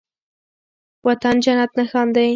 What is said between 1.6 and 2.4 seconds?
نښان دی